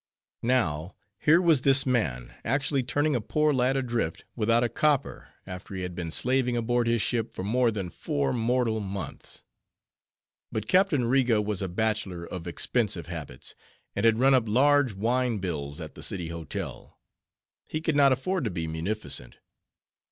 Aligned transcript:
Now, 0.41 0.95
here 1.19 1.39
was 1.39 1.61
this 1.61 1.85
man 1.85 2.33
actually 2.43 2.81
turning 2.81 3.15
a 3.15 3.21
poor 3.21 3.53
lad 3.53 3.77
adrift 3.77 4.25
without 4.35 4.63
a 4.63 4.67
copper, 4.67 5.31
after 5.45 5.75
he 5.75 5.83
had 5.83 5.93
been 5.93 6.09
slaving 6.09 6.57
aboard 6.57 6.87
his 6.87 7.03
ship 7.03 7.35
for 7.35 7.43
more 7.43 7.69
than 7.69 7.91
four 7.91 8.33
mortal 8.33 8.79
months. 8.79 9.43
But 10.51 10.67
Captain 10.67 11.05
Riga 11.05 11.39
was 11.39 11.61
a 11.61 11.67
bachelor 11.67 12.25
of 12.25 12.47
expensive 12.47 13.05
habits, 13.05 13.53
and 13.95 14.03
had 14.03 14.17
run 14.17 14.33
up 14.33 14.49
large 14.49 14.95
wine 14.95 15.37
bills 15.37 15.79
at 15.79 15.93
the 15.93 16.01
City 16.01 16.29
Hotel. 16.29 16.99
He 17.67 17.79
could 17.79 17.95
not 17.95 18.11
afford 18.11 18.43
to 18.45 18.49
be 18.49 18.65
munificent. 18.65 19.37